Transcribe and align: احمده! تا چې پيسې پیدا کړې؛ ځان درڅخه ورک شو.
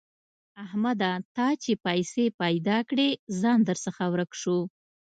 احمده! 0.63 1.11
تا 1.35 1.47
چې 1.63 1.71
پيسې 1.85 2.25
پیدا 2.41 2.77
کړې؛ 2.89 3.09
ځان 3.39 3.59
درڅخه 3.69 4.05
ورک 4.13 4.31
شو. 4.41 4.57